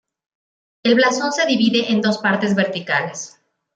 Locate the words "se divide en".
1.31-2.01